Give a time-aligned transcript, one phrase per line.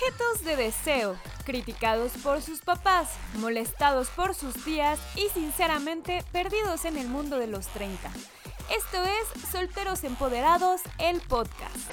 [0.00, 6.96] Objetos de deseo, criticados por sus papás, molestados por sus tías y sinceramente perdidos en
[6.96, 8.08] el mundo de los 30.
[8.74, 11.92] Esto es Solteros Empoderados, el podcast.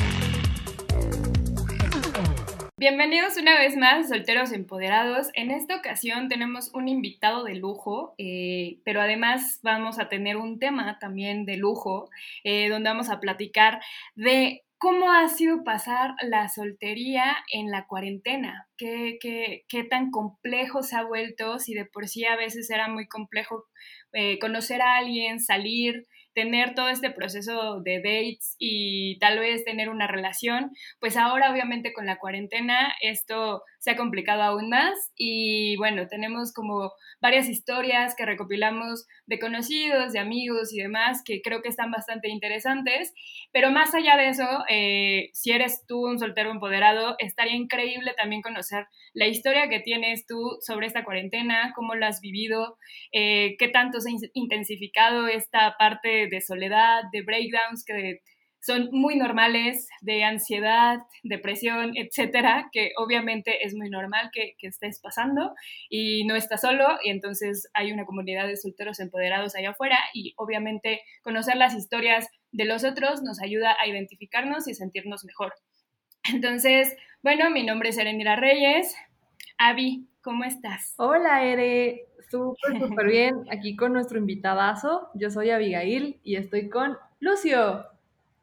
[2.78, 5.28] Bienvenidos una vez más a Solteros Empoderados.
[5.34, 10.60] En esta ocasión tenemos un invitado de lujo, eh, pero además vamos a tener un
[10.60, 12.10] tema también de lujo,
[12.46, 13.82] eh, donde vamos a platicar
[14.16, 18.68] de ¿Cómo ha sido pasar la soltería en la cuarentena?
[18.78, 21.58] ¿Qué, qué, qué tan complejo se ha vuelto?
[21.58, 23.66] Si de por sí a veces era muy complejo
[24.14, 26.06] eh, conocer a alguien, salir,
[26.36, 30.70] tener todo este proceso de dates y tal vez tener una relación,
[31.00, 36.52] pues ahora obviamente con la cuarentena esto se ha complicado aún más y bueno, tenemos
[36.52, 36.92] como
[37.22, 42.28] varias historias que recopilamos de conocidos, de amigos y demás que creo que están bastante
[42.28, 43.14] interesantes,
[43.54, 48.42] pero más allá de eso, eh, si eres tú un soltero empoderado, estaría increíble también
[48.42, 52.78] conocer la historia que tienes tú sobre esta cuarentena, cómo lo has vivido,
[53.14, 58.20] eh, qué tanto se ha intensificado esta parte de soledad, de breakdowns que
[58.68, 65.00] son muy normales, de ansiedad, depresión, etcétera, que obviamente es muy normal que, que, estés
[65.00, 65.54] pasando
[65.90, 70.34] y no estás solo, y entonces hay una comunidad de solteros empoderados allá afuera, y
[70.36, 75.54] obviamente conocer las historias de los otros nos ayuda a identificarnos y sentirnos mejor.
[76.34, 78.94] Entonces, bueno, mi nombre es Erendira Reyes.
[79.58, 80.94] Avi, ¿cómo estás?
[80.98, 82.06] Hola, Ere.
[82.30, 83.36] Súper, súper bien.
[83.50, 85.10] Aquí con nuestro invitadazo.
[85.14, 87.97] Yo soy Abigail y estoy con Lucio.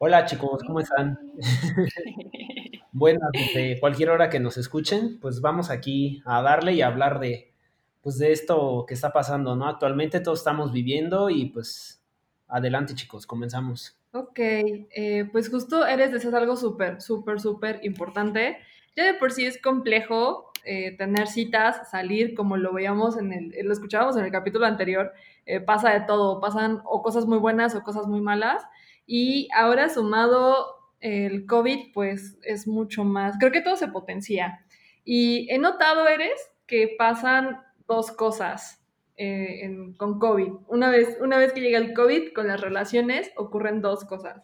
[0.07, 1.19] Hola, chicos, ¿cómo están?
[2.93, 7.21] Buenas, desde cualquier hora que nos escuchen, pues vamos aquí a darle y a hablar
[7.21, 7.55] de,
[8.03, 9.67] pues de esto que está pasando, ¿no?
[9.67, 12.05] Actualmente todos estamos viviendo y pues
[12.49, 13.97] adelante, chicos, comenzamos.
[14.13, 18.59] Ok, eh, pues justo eres de es algo súper, súper, súper importante.
[18.95, 23.55] Ya de por sí es complejo eh, tener citas, salir, como lo veíamos en el,
[23.63, 25.15] lo escuchábamos en el capítulo anterior,
[25.47, 28.63] eh, pasa de todo, pasan o cosas muy buenas o cosas muy malas.
[29.07, 30.67] Y ahora sumado
[31.01, 34.65] el COVID, pues es mucho más, creo que todo se potencia.
[35.05, 38.81] Y he notado, Eres, que pasan dos cosas.
[39.17, 40.53] Eh, con COVID.
[40.67, 44.43] Una vez, una vez que llega el COVID, con las relaciones ocurren dos cosas.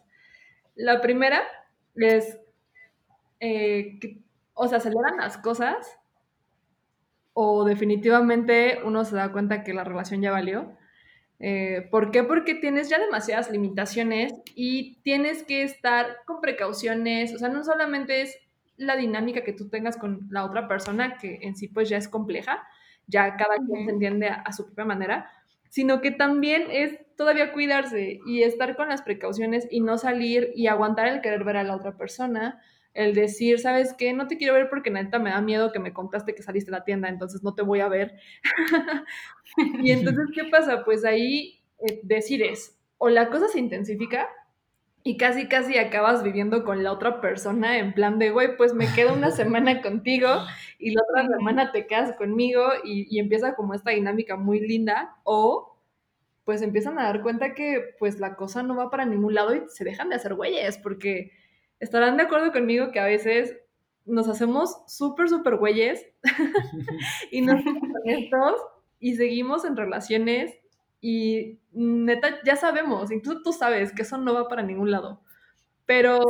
[0.75, 1.41] La primera
[1.95, 2.39] es
[3.41, 4.21] eh, que
[4.53, 5.99] o se aceleran las cosas
[7.33, 10.77] o definitivamente uno se da cuenta que la relación ya valió.
[11.43, 12.23] Eh, ¿Por qué?
[12.23, 17.33] Porque tienes ya demasiadas limitaciones y tienes que estar con precauciones.
[17.33, 18.37] O sea, no solamente es
[18.77, 22.07] la dinámica que tú tengas con la otra persona, que en sí pues ya es
[22.07, 22.63] compleja,
[23.07, 25.31] ya cada quien se entiende a, su propia manera,
[25.69, 30.67] sino que también es todavía cuidarse y estar con las precauciones y no salir y
[30.67, 32.61] aguantar el querer ver a la otra persona,
[32.93, 34.13] el decir, ¿sabes qué?
[34.13, 36.77] No te quiero ver porque neta me da miedo que me contaste que saliste de
[36.77, 38.15] la tienda, entonces no te voy a ver.
[39.81, 40.83] y entonces, ¿qué pasa?
[40.83, 44.27] Pues ahí eh, decides, o la cosa se intensifica
[45.03, 48.85] y casi, casi acabas viviendo con la otra persona en plan de, güey, pues me
[48.93, 50.27] quedo una semana contigo
[50.77, 55.15] y la otra semana te quedas conmigo y, y, empieza como esta dinámica muy linda
[55.23, 55.79] o
[56.43, 59.61] pues empiezan a dar cuenta que pues la cosa no va para ningún lado y
[59.69, 61.31] se dejan de hacer güeyes porque
[61.81, 63.57] estarán de acuerdo conmigo que a veces
[64.05, 66.07] nos hacemos súper, súper güeyes
[67.31, 67.61] y nos
[68.05, 68.61] estos
[68.99, 70.57] y seguimos en relaciones
[71.01, 75.21] y neta, ya sabemos, incluso tú sabes que eso no va para ningún lado.
[75.87, 76.21] Pero,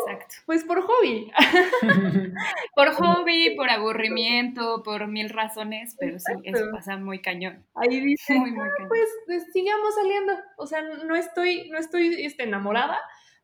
[0.48, 1.32] pues por hobby.
[2.76, 7.64] por hobby, por aburrimiento, por mil razones, pero sí, eso pasa muy cañón.
[7.76, 10.34] Ahí dice, muy, muy ah, pues, pues, sigamos saliendo.
[10.58, 12.98] O sea, no estoy, no estoy este, enamorada,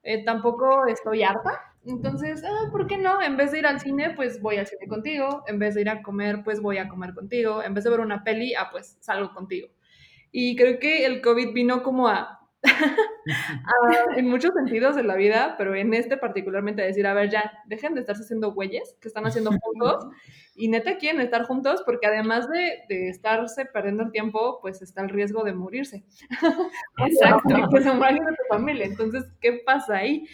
[0.07, 1.59] eh, tampoco estoy harta.
[1.85, 3.21] Entonces, ah, ¿por qué no?
[3.21, 5.43] En vez de ir al cine, pues voy al cine contigo.
[5.47, 7.61] En vez de ir a comer, pues voy a comer contigo.
[7.61, 9.67] En vez de ver una peli, ah, pues salgo contigo.
[10.31, 12.36] Y creo que el COVID vino como a,
[14.15, 17.93] en muchos sentidos de la vida, pero en este particularmente decir, a ver, ya, dejen
[17.93, 20.07] de estarse haciendo güeyes que están haciendo juntos
[20.55, 25.01] y neta quieren estar juntos porque además de, de estarse perdiendo el tiempo, pues está
[25.01, 26.03] el riesgo de morirse.
[27.05, 27.55] Exacto.
[27.71, 28.85] que se mueran de tu familia.
[28.85, 30.25] Entonces, ¿qué pasa ahí?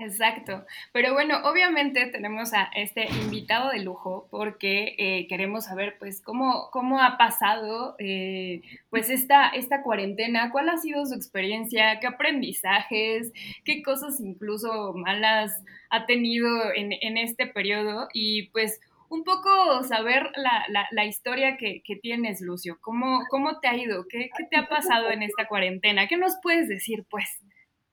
[0.00, 0.64] Exacto.
[0.92, 6.68] Pero bueno, obviamente tenemos a este invitado de lujo porque eh, queremos saber pues cómo,
[6.70, 13.32] cómo ha pasado eh, pues esta, esta cuarentena, cuál ha sido su experiencia, qué aprendizajes,
[13.64, 20.30] qué cosas incluso malas ha tenido en, en este periodo y pues un poco saber
[20.36, 22.78] la, la, la historia que, que, tienes, Lucio.
[22.82, 24.06] ¿Cómo, ¿Cómo te ha ido?
[24.08, 26.06] ¿Qué, ¿Qué te ha pasado en esta cuarentena?
[26.08, 27.26] ¿Qué nos puedes decir pues?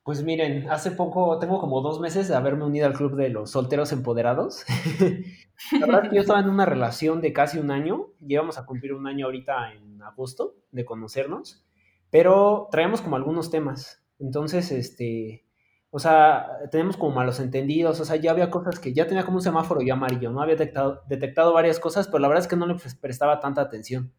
[0.06, 3.50] Pues miren, hace poco, tengo como dos meses de haberme unido al club de los
[3.50, 4.64] solteros empoderados.
[5.72, 8.68] La verdad es que yo estaba en una relación de casi un año, llevamos a
[8.68, 11.66] cumplir un año ahorita en agosto de conocernos,
[12.12, 14.06] pero traemos como algunos temas.
[14.20, 15.44] Entonces, este,
[15.90, 19.38] o sea, tenemos como malos entendidos, o sea, ya había cosas que ya tenía como
[19.38, 20.40] un semáforo ya amarillo, ¿no?
[20.40, 24.14] Había detectado, detectado varias cosas, pero la verdad es que no le prestaba tanta atención.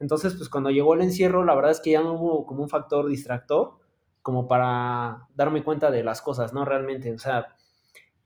[0.00, 2.68] Entonces, pues cuando llegó el encierro, la verdad es que ya no hubo como un
[2.68, 3.79] factor distractor
[4.22, 6.64] como para darme cuenta de las cosas, ¿no?
[6.64, 7.48] Realmente, o sea,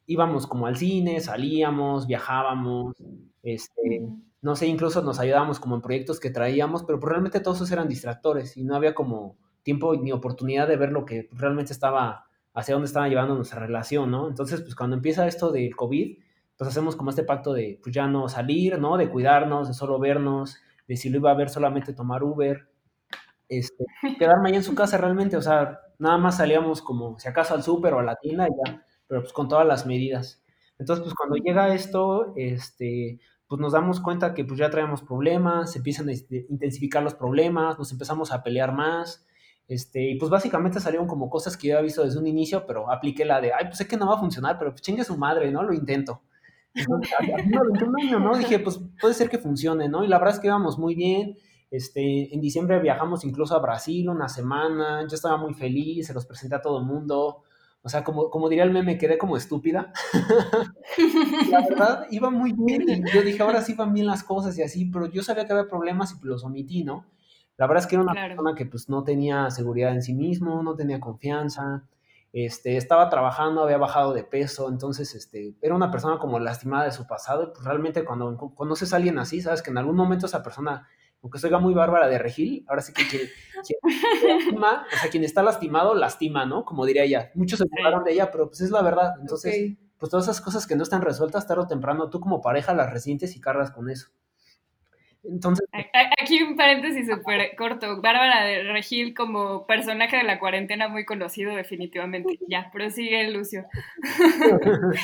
[0.06, 2.94] íbamos como al cine, salíamos, viajábamos,
[3.42, 4.06] este,
[4.42, 7.72] no sé, incluso nos ayudábamos como en proyectos que traíamos, pero pues realmente todos esos
[7.72, 12.26] eran distractores y no había como tiempo ni oportunidad de ver lo que realmente estaba,
[12.52, 14.28] hacia dónde estaba llevando nuestra relación, ¿no?
[14.28, 16.18] Entonces, pues cuando empieza esto del COVID,
[16.56, 18.96] pues hacemos como este pacto de, pues ya no salir, ¿no?
[18.96, 22.68] De cuidarnos, de solo vernos, de si lo iba a ver solamente tomar Uber,
[23.58, 23.84] este,
[24.18, 27.62] quedarme ahí en su casa realmente, o sea, nada más salíamos como si acaso al
[27.62, 30.42] súper o a la tienda y ya, pero pues con todas las medidas.
[30.78, 35.72] Entonces, pues cuando llega esto, este, pues nos damos cuenta que pues ya traemos problemas,
[35.72, 39.26] se empiezan a intensificar los problemas, nos empezamos a pelear más,
[39.66, 42.90] este, y pues básicamente salieron como cosas que yo había visto desde un inicio, pero
[42.90, 45.16] apliqué la de, ay, pues sé que no va a funcionar, pero pues chingue su
[45.16, 45.62] madre, ¿no?
[45.62, 46.22] Lo intento.
[46.74, 47.12] Entonces,
[47.86, 48.36] un año, ¿no?
[48.36, 50.04] Dije, pues puede ser que funcione, ¿no?
[50.04, 51.36] Y la verdad es que íbamos muy bien,
[51.76, 56.24] este, en diciembre viajamos incluso a Brasil una semana, yo estaba muy feliz, se los
[56.24, 57.42] presenté a todo el mundo.
[57.82, 59.92] O sea, como, como diría el meme, quedé como estúpida.
[61.50, 64.62] la verdad, iba muy bien y yo dije, ahora sí van bien las cosas y
[64.62, 67.06] así, pero yo sabía que había problemas y los omití, ¿no?
[67.56, 70.62] La verdad es que era una persona que pues no tenía seguridad en sí mismo,
[70.62, 71.88] no tenía confianza,
[72.32, 76.92] este, estaba trabajando, había bajado de peso, entonces este, era una persona como lastimada de
[76.92, 80.26] su pasado y pues realmente cuando conoces a alguien así, sabes que en algún momento
[80.26, 80.86] esa persona
[81.24, 83.22] aunque soy muy bárbara de regil, ahora sí que quien,
[84.28, 86.66] lastima, o sea, quien está lastimado, lastima, ¿no?
[86.66, 87.32] Como diría ella.
[87.34, 89.14] Muchos se burlaron de ella, pero pues es la verdad.
[89.18, 92.74] Entonces, pues todas esas cosas que no están resueltas, tarde o temprano, tú como pareja
[92.74, 94.08] las resientes y cargas con eso.
[95.24, 95.66] Entonces.
[96.20, 98.00] Aquí un paréntesis súper corto.
[98.00, 102.38] Bárbara de Regil como personaje de la cuarentena muy conocido, definitivamente.
[102.48, 103.64] Ya, prosigue Lucio.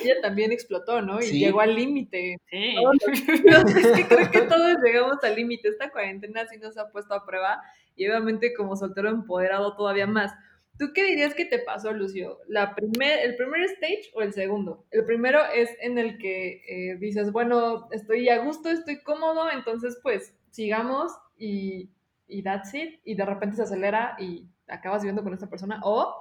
[0.00, 1.20] Ella también explotó, ¿no?
[1.20, 2.38] Y llegó al límite.
[2.48, 2.76] Sí.
[3.12, 5.68] es que creo que todos llegamos al límite.
[5.68, 7.60] Esta cuarentena sí nos ha puesto a prueba
[7.96, 10.32] y obviamente como soltero empoderado todavía más.
[10.78, 12.38] ¿Tú qué dirías que te pasó, Lucio?
[12.48, 14.84] ¿La primer, ¿El primer stage o el segundo?
[14.90, 19.98] El primero es en el que eh, dices, bueno, estoy a gusto, estoy cómodo, entonces
[20.02, 21.90] pues sigamos y,
[22.26, 25.80] y that's it, y de repente se acelera y acabas viviendo con esta persona.
[25.84, 26.16] O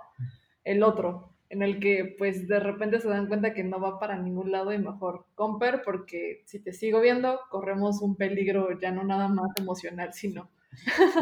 [0.63, 4.17] el otro, en el que pues de repente se dan cuenta que no va para
[4.17, 9.03] ningún lado y mejor comper porque si te sigo viendo, corremos un peligro ya no
[9.03, 10.49] nada más emocional, sino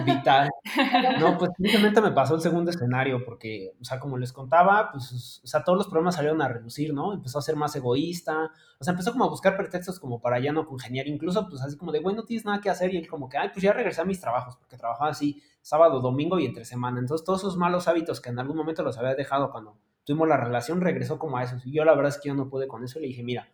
[0.06, 0.50] vital.
[1.20, 5.42] No, pues simplemente me pasó el segundo escenario, porque, o sea, como les contaba, pues,
[5.44, 7.14] o sea, todos los problemas salieron a reducir, ¿no?
[7.14, 10.52] Empezó a ser más egoísta, o sea, empezó como a buscar pretextos como para ya
[10.52, 13.08] no congeniar, incluso, pues, así como de, güey, no tienes nada que hacer, y él
[13.08, 16.46] como que, ay, pues ya regresé a mis trabajos, porque trabajaba así sábado, domingo y
[16.46, 19.78] entre semana, entonces todos esos malos hábitos que en algún momento los había dejado cuando
[20.06, 22.50] tuvimos la relación, regresó como a esos, y yo la verdad es que yo no
[22.50, 23.50] pude con eso, y le dije, mira,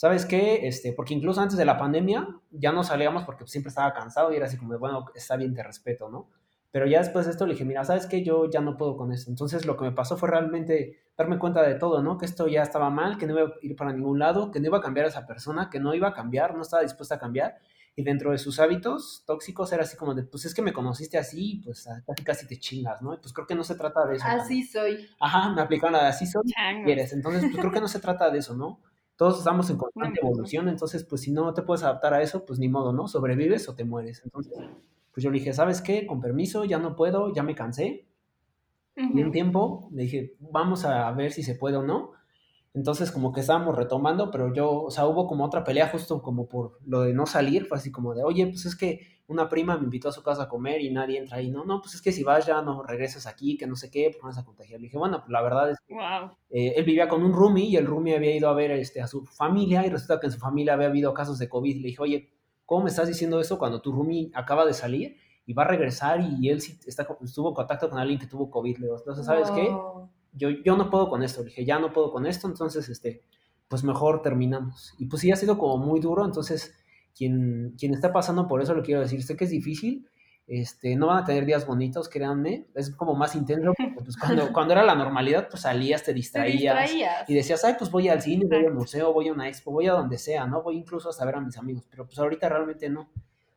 [0.00, 0.66] ¿sabes qué?
[0.66, 4.36] Este, porque incluso antes de la pandemia ya no salíamos porque siempre estaba cansado y
[4.36, 6.30] era así como, bueno, está bien, te respeto, ¿no?
[6.70, 8.24] Pero ya después de esto le dije, mira, ¿sabes qué?
[8.24, 9.30] Yo ya no puedo con esto.
[9.30, 12.16] Entonces lo que me pasó fue realmente darme cuenta de todo, ¿no?
[12.16, 14.68] Que esto ya estaba mal, que no iba a ir para ningún lado, que no
[14.68, 17.18] iba a cambiar a esa persona, que no iba a cambiar, no estaba dispuesta a
[17.18, 17.58] cambiar.
[17.94, 21.18] Y dentro de sus hábitos tóxicos era así como de, pues es que me conociste
[21.18, 23.12] así, pues casi casi te chingas, ¿no?
[23.12, 24.24] Y pues creo que no se trata de eso.
[24.26, 25.10] Así soy.
[25.20, 26.44] Ajá, me aplicaron a así soy.
[26.86, 27.12] Quieres.
[27.12, 28.80] Entonces, pues creo que no se trata de eso, ¿no?
[29.20, 32.58] Todos estamos en constante evolución, entonces pues si no te puedes adaptar a eso, pues
[32.58, 33.06] ni modo, ¿no?
[33.06, 34.22] Sobrevives o te mueres.
[34.24, 34.54] Entonces,
[35.12, 36.06] pues yo le dije, ¿sabes qué?
[36.06, 38.06] Con permiso, ya no puedo, ya me cansé.
[38.96, 42.12] Y un tiempo le dije, vamos a ver si se puede o no.
[42.72, 46.48] Entonces como que estábamos retomando, pero yo, o sea, hubo como otra pelea justo como
[46.48, 49.76] por lo de no salir, fue así como de, oye, pues es que una prima
[49.76, 52.02] me invitó a su casa a comer y nadie entra ahí, no, no, pues es
[52.02, 54.80] que si vas ya no regresas aquí, que no sé qué, pues vas a contagiar.
[54.80, 55.94] Le dije, bueno, pues la verdad es que
[56.50, 59.06] eh, él vivía con un roomie y el roomie había ido a ver este, a
[59.06, 61.76] su familia y resulta que en su familia había habido casos de COVID.
[61.76, 62.32] Le dije, oye,
[62.66, 66.20] ¿cómo me estás diciendo eso cuando tu roomie acaba de salir y va a regresar
[66.20, 68.78] y él sí está, estuvo en contacto con alguien que tuvo COVID?
[68.78, 69.72] Le digo, entonces, ¿sabes qué?
[70.32, 73.22] Yo, yo no puedo con esto, dije, ya no puedo con esto, entonces, este,
[73.68, 74.94] pues mejor terminamos.
[74.98, 76.74] Y pues sí, ha sido como muy duro, entonces,
[77.16, 80.08] quien, quien está pasando por eso, lo quiero decir, sé que es difícil,
[80.46, 84.52] este, no van a tener días bonitos, créanme, es como más intenso, porque pues cuando,
[84.52, 86.90] cuando era la normalidad, pues salías, te distraías,
[87.28, 89.86] y decías, ay, pues voy al cine, voy al museo, voy a una expo, voy
[89.86, 90.62] a donde sea, ¿no?
[90.62, 93.10] Voy incluso a saber a mis amigos, pero pues ahorita realmente no.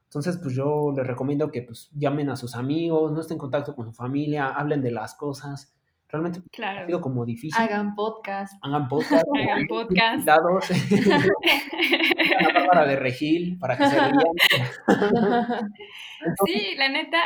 [0.03, 3.75] Entonces, pues yo les recomiendo que pues llamen a sus amigos, no estén en contacto
[3.75, 5.73] con su familia, hablen de las cosas.
[6.13, 7.59] Realmente ha sido como difícil.
[7.59, 8.53] Hagan podcast.
[8.61, 9.25] Hagan podcast.
[9.35, 10.23] Hagan podcast.
[10.23, 10.65] Dados.
[12.67, 14.13] para de Regil, para que se rían.
[16.45, 17.17] sí, la neta,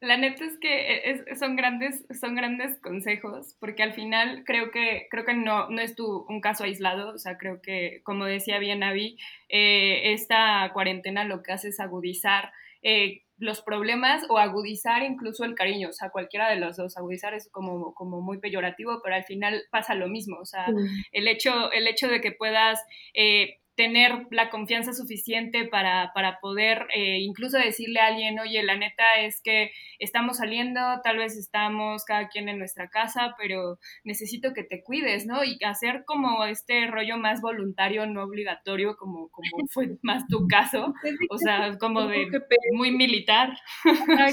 [0.00, 5.24] la neta es que son grandes, son grandes consejos, porque al final creo que, creo
[5.24, 8.82] que no, no es tu, un caso aislado, o sea, creo que, como decía bien
[8.82, 9.18] Avi,
[9.50, 12.50] eh, esta cuarentena lo que hace es agudizar
[12.82, 17.34] eh, los problemas o agudizar incluso el cariño, o sea, cualquiera de los dos, agudizar
[17.34, 20.66] es como, como muy peyorativo, pero al final pasa lo mismo, o sea,
[21.12, 22.80] el, hecho, el hecho de que puedas
[23.14, 28.76] eh, tener la confianza suficiente para, para poder eh, incluso decirle a alguien, oye, la
[28.76, 34.52] neta es que estamos saliendo, tal vez estamos cada quien en nuestra casa, pero necesito
[34.52, 35.42] que te cuides, ¿no?
[35.44, 40.92] Y hacer como este rollo más voluntario, no obligatorio, como, como fue más tu caso,
[41.30, 42.28] o sea, como de
[42.74, 43.56] muy militar.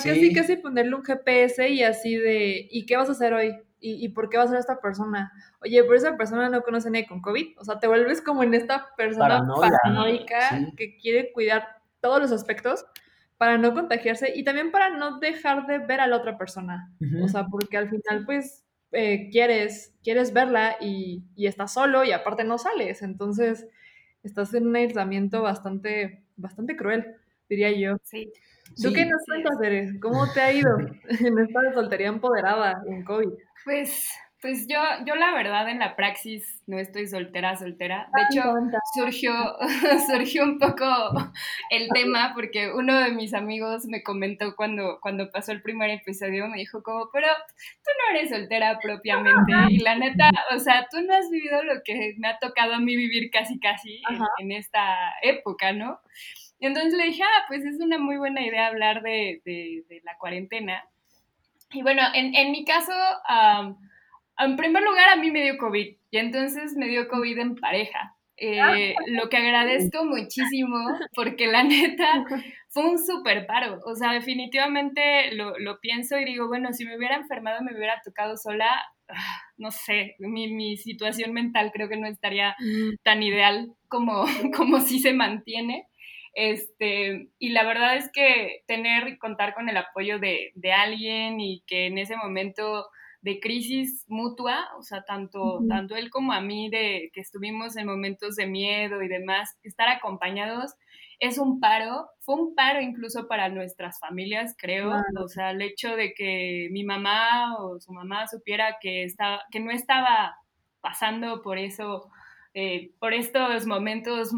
[0.04, 3.54] Casi, casi ponerle un GPS y así de, ¿y qué vas a hacer hoy?
[3.82, 5.32] ¿Y, por qué va a ser esta persona?
[5.62, 7.60] Oye, pero esa persona no conoce ni con COVID.
[7.60, 12.86] O sea, te vuelves como en esta persona paranoica que quiere cuidar todos los aspectos
[13.38, 16.94] para no contagiarse y también para no dejar de ver a la otra persona.
[17.24, 22.12] O sea, porque al final, pues, eh, quieres, quieres verla y, y, estás solo y
[22.12, 23.02] aparte no sales.
[23.02, 23.66] Entonces,
[24.24, 27.16] estás en un aislamiento bastante, bastante cruel,
[27.48, 27.98] diría yo.
[28.04, 28.32] Sí.
[28.82, 30.00] ¿Tú qué nos cuentas, Eres?
[30.02, 30.78] ¿Cómo te ha ido
[31.10, 33.30] en esta soltería empoderada en COVID?
[33.66, 34.08] Pues,
[34.42, 38.08] pues yo, yo la verdad en la praxis no estoy soltera, soltera.
[38.16, 38.50] De hecho,
[38.94, 39.34] surgió,
[40.10, 40.86] surgió un poco
[41.70, 46.48] el tema porque uno de mis amigos me comentó cuando, cuando pasó el primer episodio,
[46.48, 47.28] me dijo como, pero
[47.84, 49.54] tú no eres soltera propiamente.
[49.70, 52.80] Y la neta, o sea, tú no has vivido lo que me ha tocado a
[52.80, 54.02] mí vivir casi, casi
[54.40, 56.00] en, esta época, ¿no?
[56.60, 60.02] Y entonces le dije, ah, pues es una muy buena idea hablar de, de, de
[60.04, 60.84] la cuarentena.
[61.72, 62.94] Y bueno, en, en mi caso,
[64.38, 68.16] en primer lugar, a mí me dio COVID y entonces me dio COVID en pareja.
[68.42, 70.78] Eh, lo que agradezco muchísimo
[71.14, 72.24] porque la neta
[72.70, 73.80] fue un súper paro.
[73.86, 78.02] O sea, definitivamente lo, lo, pienso y digo, bueno, si me hubiera enfermado, me hubiera
[78.04, 78.70] tocado sola,
[79.10, 82.96] ah, no sé, mi, mi situación mental creo que no estaría mm.
[83.04, 84.24] tan ideal como,
[84.56, 85.89] como si se mantiene.
[86.42, 91.42] Este, y la verdad es que tener y contar con el apoyo de, de, alguien
[91.42, 92.88] y que en ese momento
[93.20, 97.88] de crisis mutua, o sea, tanto, tanto él como a mí, de que estuvimos en
[97.88, 100.76] momentos de miedo y demás, estar acompañados
[101.20, 105.98] es un paro, fue un paro incluso para nuestras familias, creo, o sea, el hecho
[105.98, 110.38] de que mi mamá o su mamá supiera que, estaba, que no estaba
[110.80, 112.10] pasando por eso,
[112.54, 114.32] eh, por estos momentos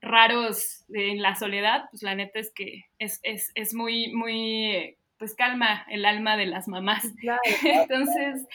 [0.00, 5.34] raros en la soledad, pues la neta es que es, es, es muy, muy, pues
[5.34, 7.04] calma el alma de las mamás.
[7.64, 8.46] Entonces,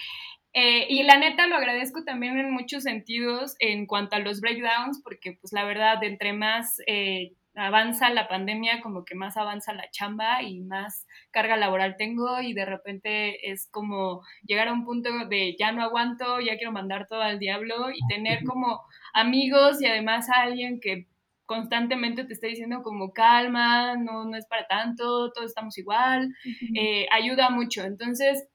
[0.54, 5.02] eh, y la neta lo agradezco también en muchos sentidos en cuanto a los breakdowns,
[5.04, 9.90] porque pues la verdad, entre más eh, avanza la pandemia, como que más avanza la
[9.92, 15.10] chamba y más carga laboral tengo y de repente es como llegar a un punto
[15.28, 18.82] de ya no aguanto, ya quiero mandar todo al diablo y tener como
[19.14, 21.08] amigos y además a alguien que
[21.51, 26.34] constantemente te está diciendo como calma, no, no es para tanto, todos estamos igual,
[26.79, 27.84] eh, ayuda mucho.
[27.84, 28.48] Entonces,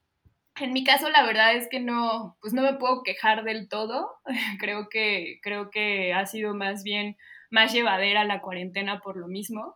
[0.59, 4.09] en mi caso, la verdad es que no, pues no me puedo quejar del todo.
[4.59, 7.15] creo que, creo que ha sido más bien
[7.51, 9.75] más llevadera la cuarentena por lo mismo.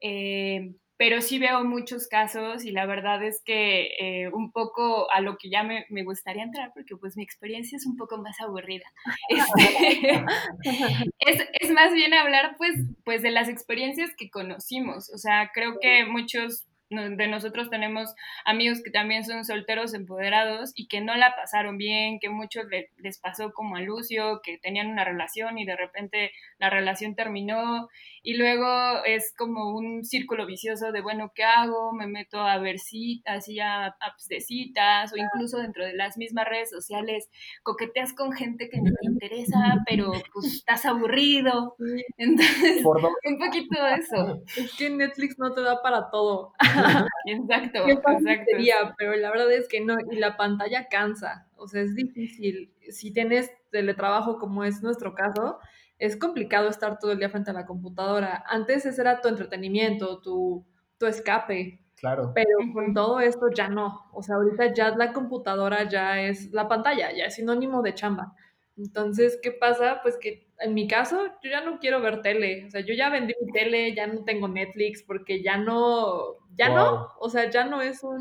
[0.00, 0.70] Eh,
[1.00, 5.38] pero sí veo muchos casos y la verdad es que eh, un poco a lo
[5.38, 8.84] que ya me, me, gustaría entrar, porque pues mi experiencia es un poco más aburrida,
[9.30, 10.22] este,
[11.20, 15.78] es, es, más bien hablar pues, pues de las experiencias que conocimos, o sea, creo
[15.80, 21.36] que muchos de nosotros tenemos amigos que también son solteros empoderados y que no la
[21.36, 22.64] pasaron bien, que muchos
[22.98, 27.88] les pasó como a Lucio, que tenían una relación y de repente la relación terminó
[28.22, 31.92] y luego es como un círculo vicioso de, bueno, ¿qué hago?
[31.92, 36.18] Me meto a ver citas y a apps de citas o incluso dentro de las
[36.18, 37.30] mismas redes sociales
[37.62, 41.76] coqueteas con gente que no te interesa, pero pues estás aburrido.
[42.18, 44.42] Entonces, un poquito de eso.
[44.56, 46.52] Es que Netflix no te da para todo.
[47.26, 48.94] Exacto, exacto.
[48.98, 52.72] pero la verdad es que no, y la pantalla cansa, o sea, es difícil.
[52.88, 55.58] Si tienes teletrabajo como es nuestro caso,
[55.98, 58.42] es complicado estar todo el día frente a la computadora.
[58.48, 60.66] Antes ese era tu entretenimiento, tu,
[60.98, 61.84] tu escape.
[61.96, 62.32] Claro.
[62.34, 64.08] Pero con todo esto ya no.
[64.12, 68.34] O sea, ahorita ya la computadora ya es la pantalla, ya es sinónimo de chamba.
[68.78, 70.00] Entonces, ¿qué pasa?
[70.02, 72.66] Pues que en mi caso, yo ya no quiero ver tele.
[72.66, 76.68] O sea, yo ya vendí mi tele, ya no tengo Netflix porque ya no, ya
[76.68, 78.20] no, o sea, ya no es un,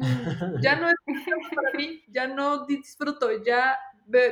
[0.62, 0.96] ya no es
[1.56, 3.78] para mí, ya no disfruto, ya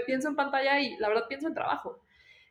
[0.06, 2.00] pienso en pantalla y la verdad pienso en trabajo.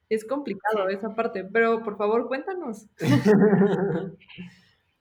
[0.08, 2.86] Es complicado esa parte, pero por favor cuéntanos.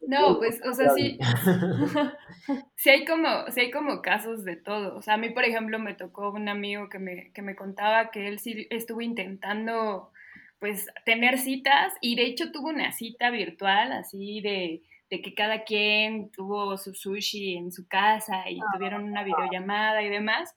[0.07, 1.17] No, pues, o sea, sí,
[2.75, 4.95] sí hay como, sí hay como casos de todo.
[4.95, 8.11] O sea, a mí, por ejemplo, me tocó un amigo que me, que me contaba
[8.11, 10.11] que él sí estuvo intentando,
[10.59, 15.63] pues, tener citas y de hecho tuvo una cita virtual así de, de que cada
[15.63, 20.55] quien tuvo su sushi en su casa y tuvieron una videollamada y demás.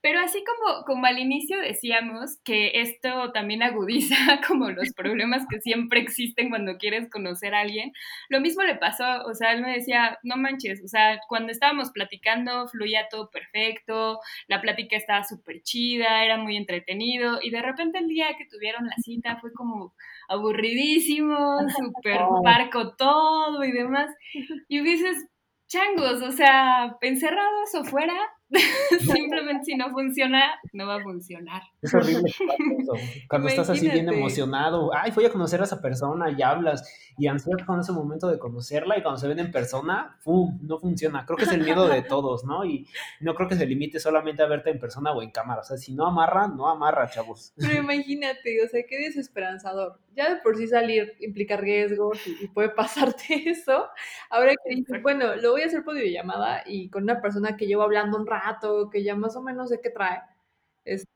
[0.00, 5.60] Pero así como, como al inicio decíamos que esto también agudiza como los problemas que
[5.60, 7.92] siempre existen cuando quieres conocer a alguien,
[8.28, 11.90] lo mismo le pasó, o sea, él me decía, no manches, o sea, cuando estábamos
[11.90, 17.98] platicando fluía todo perfecto, la plática estaba súper chida, era muy entretenido y de repente
[17.98, 19.94] el día que tuvieron la cita fue como
[20.28, 24.10] aburridísimo, súper parco todo y demás.
[24.68, 25.26] Y dices,
[25.68, 28.14] changos, o sea, encerrados o fuera,
[29.00, 31.62] Simplemente si no funciona, no va a funcionar.
[31.80, 32.30] Es horrible.
[33.28, 37.26] Cuando estás así bien emocionado, ay, voy a conocer a esa persona y hablas y
[37.26, 40.58] ansias con ese momento de conocerla y cuando se ven en persona, ¡pum!
[40.62, 41.24] No funciona.
[41.24, 42.64] Creo que es el miedo de todos, ¿no?
[42.64, 42.86] Y
[43.20, 45.60] no creo que se limite solamente a verte en persona o en cámara.
[45.60, 47.52] O sea, si no amarra, no amarra, chavos.
[47.56, 49.98] Pero imagínate, o sea, qué desesperanzador.
[50.14, 53.86] Ya de por sí salir implica riesgos y, puede pasarte eso.
[54.28, 57.66] Ahora que dices, bueno, lo voy a hacer por videollamada y con una persona que
[57.66, 58.41] llevo hablando un rato
[58.90, 60.22] que ya más o menos sé qué trae.
[60.84, 61.06] Este,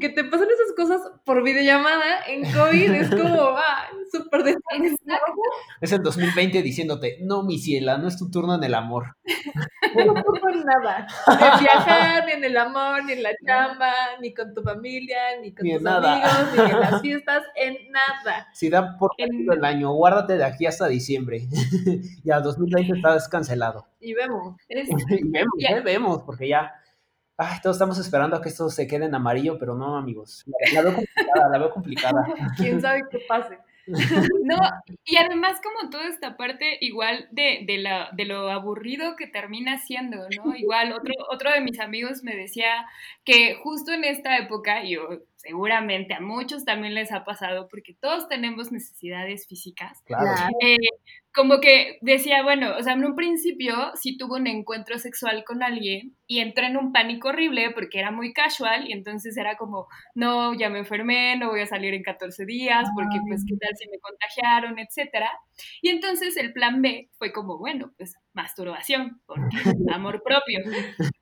[0.00, 4.56] que te pasan esas cosas por videollamada en COVID es como, ah, súper de
[5.82, 9.16] Es el 2020 diciéndote, no, mi ciela, no es tu turno en el amor.
[9.92, 11.08] No en nada.
[11.26, 15.52] Ni viajar, ni en el amor, ni en la chamba, ni con tu familia, ni
[15.52, 18.46] con tus amigos, ni en las fiestas, en nada.
[18.52, 19.50] Si da por en...
[19.50, 21.48] el año, guárdate de aquí hasta diciembre.
[22.22, 23.88] ya 2020 estás cancelado.
[23.98, 24.54] Y vemos.
[24.68, 25.80] y vemos, ¿eh?
[25.80, 26.72] vemos, porque ya
[27.42, 30.44] Ay, todos estamos esperando a que esto se quede en amarillo, pero no, amigos.
[30.74, 32.22] La, veo complicada, la veo complicada.
[32.56, 33.58] ¿Quién sabe qué pase?
[34.44, 34.56] No,
[35.04, 39.78] y además como toda esta parte igual de, de, la, de lo aburrido que termina
[39.78, 40.54] siendo, ¿no?
[40.54, 42.86] Igual otro, otro de mis amigos me decía
[43.24, 48.28] que justo en esta época, yo seguramente a muchos también les ha pasado, porque todos
[48.28, 50.02] tenemos necesidades físicas.
[50.04, 50.50] Claro.
[50.60, 50.76] Eh,
[51.32, 55.62] como que decía, bueno, o sea, en un principio sí tuvo un encuentro sexual con
[55.62, 59.86] alguien y entré en un pánico horrible porque era muy casual y entonces era como,
[60.14, 63.70] no, ya me enfermé, no voy a salir en 14 días porque pues qué tal
[63.76, 65.30] si me contagiaron, etcétera.
[65.80, 69.56] Y entonces el plan B fue como, bueno, pues masturbación, porque
[69.92, 70.60] amor propio.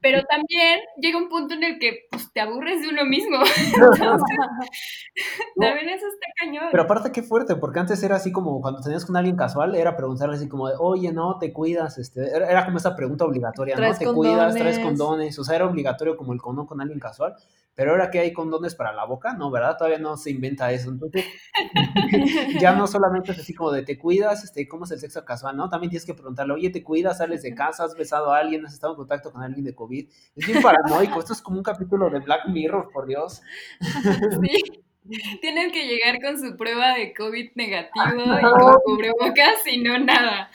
[0.00, 3.38] Pero también llega un punto en el que pues, te aburres de uno mismo.
[5.60, 6.66] también eso está cañón.
[6.70, 9.96] Pero aparte qué fuerte, porque antes era así como cuando tenías con alguien casual, era
[9.96, 13.94] preguntarle así como, oye, no, te cuidas, este, era como esa pregunta obligatoria, ¿no?
[13.94, 17.34] Te cuidas, traes condones, o sea, era obligatorio como el condón con alguien casual.
[17.78, 19.76] Pero ahora que hay condones para la boca, no, ¿verdad?
[19.78, 20.90] Todavía no se inventa eso.
[20.90, 21.24] Entonces,
[22.60, 25.56] ya no solamente es así como de te cuidas, este, ¿cómo es el sexo casual?
[25.56, 27.07] No, también tienes que preguntarle, oye, ¿te cuidas?
[27.14, 27.84] ¿Sales de casa?
[27.84, 28.64] ¿Has besado a alguien?
[28.64, 30.08] ¿Has estado en contacto con alguien de COVID?
[30.36, 31.18] Es bien paranoico.
[31.18, 33.42] Esto es como un capítulo de Black Mirror, por Dios.
[35.08, 35.38] Sí.
[35.40, 40.50] Tienen que llegar con su prueba de COVID negativo y con cubrebocas y no nada.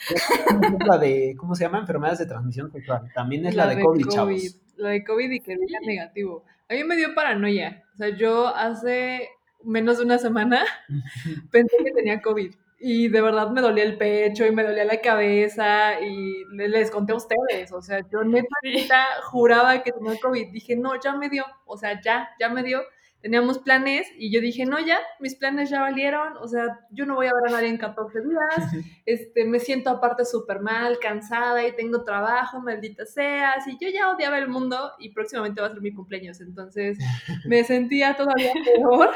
[0.86, 1.80] La de, ¿cómo se llama?
[1.80, 3.10] Enfermedades de transmisión sexual.
[3.14, 4.60] También es la, de, COVID, chavos.
[4.76, 6.44] La de COVID y que diga negativo.
[6.68, 7.82] A mí me dio paranoia.
[7.94, 9.28] O sea, yo hace
[9.64, 10.64] menos de una semana
[11.50, 12.54] pensé que tenía COVID.
[12.78, 17.12] Y de verdad me dolía el pecho y me dolía la cabeza y les conté
[17.12, 17.72] a ustedes.
[17.72, 20.52] O sea, yo neta, juraba que tenía COVID.
[20.52, 21.44] Dije, no, ya me dio.
[21.66, 22.82] O sea, ya, ya me dio
[23.24, 27.14] teníamos planes y yo dije, no, ya, mis planes ya valieron, o sea, yo no
[27.14, 31.66] voy a ver a nadie en 14 días, este, me siento aparte súper mal, cansada
[31.66, 35.70] y tengo trabajo, maldita sea, y yo ya odiaba el mundo y próximamente va a
[35.70, 36.98] ser mi cumpleaños, entonces
[37.46, 39.08] me sentía todavía peor.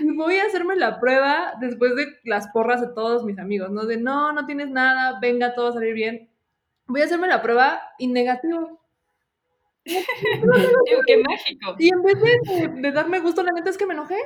[0.00, 3.84] Y voy a hacerme la prueba después de las porras de todos mis amigos, ¿no?
[3.84, 6.30] De no, no tienes nada, venga, todo va a salir bien.
[6.86, 8.80] Voy a hacerme la prueba y negativo.
[11.06, 11.76] qué mágico.
[11.78, 12.16] Y en vez
[12.82, 14.18] de, darme gusto, la neta es que me enojé.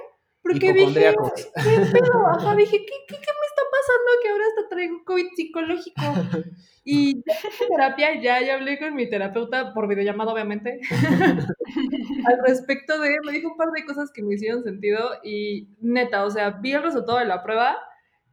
[0.43, 1.15] Porque dije, ¿qué
[1.57, 6.03] Ajá, dije, ¿qué, qué, ¿qué, me está pasando que ahora hasta traigo COVID psicológico?
[6.85, 10.81] Y ya en terapia, ya, ya hablé con mi terapeuta por videollamada, obviamente,
[12.27, 16.25] al respecto de, me dijo un par de cosas que me hicieron sentido y neta,
[16.25, 17.79] o sea, vi el resultado de la prueba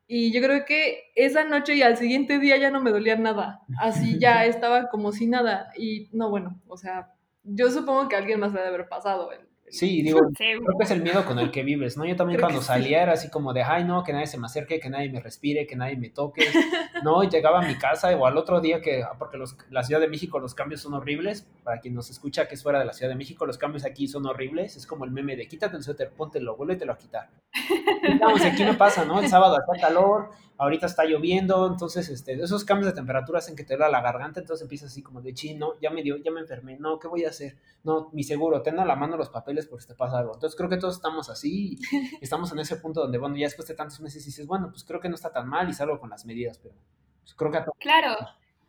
[0.07, 3.61] y yo creo que esa noche y al siguiente día ya no me dolía nada,
[3.79, 5.71] así ya estaba como si nada.
[5.77, 9.29] Y no, bueno, o sea, yo supongo que alguien más le debe haber pasado
[9.69, 12.05] Sí, digo, creo que es el miedo con el que vives, ¿no?
[12.05, 14.79] Yo también cuando salía era así como de, ay, no, que nadie se me acerque,
[14.79, 16.43] que nadie me respire, que nadie me toque,
[17.03, 17.23] ¿no?
[17.23, 20.01] Y llegaba a mi casa o al otro día que, ah, porque los, la Ciudad
[20.01, 22.93] de México los cambios son horribles, para quien nos escucha que es fuera de la
[22.93, 25.83] Ciudad de México, los cambios aquí son horribles, es como el meme de quítate el
[25.83, 27.29] suéter, póntelo, vuélvetelo a quitar.
[28.19, 29.19] Vamos, aquí me pasa, ¿no?
[29.19, 30.29] El sábado está calor,
[30.59, 34.41] ahorita está lloviendo, entonces este, esos cambios de temperatura hacen que te duela la garganta,
[34.41, 37.23] entonces empiezas así como de chino, ya me dio, ya me enfermé, no, ¿qué voy
[37.23, 37.55] a hacer?
[37.85, 40.33] No, mi seguro, ten a la mano los papeles por si te pasa algo.
[40.33, 41.79] Entonces creo que todos estamos así,
[42.21, 44.99] estamos en ese punto donde, bueno, ya después de tantos meses dices, bueno, pues creo
[44.99, 46.75] que no está tan mal y salgo con las medidas, pero
[47.21, 47.77] pues, creo que a todos.
[47.79, 48.17] Claro.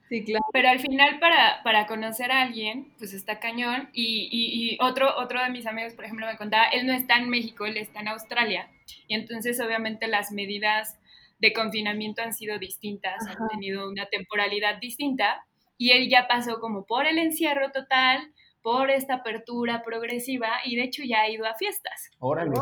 [0.08, 0.44] Sí, claro.
[0.52, 3.90] Pero al final para, para conocer a alguien, pues está cañón.
[3.92, 7.16] Y, y, y, otro, otro de mis amigos, por ejemplo, me contaba, él no está
[7.16, 8.68] en México, él está en Australia.
[9.06, 10.99] Y entonces obviamente las medidas
[11.40, 15.44] de confinamiento han sido distintas, han tenido una temporalidad distinta
[15.76, 20.84] y él ya pasó como por el encierro total, por esta apertura progresiva y de
[20.84, 22.10] hecho ya ha ido a fiestas.
[22.18, 22.52] Órale.